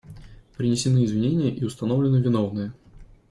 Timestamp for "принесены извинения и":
0.57-1.63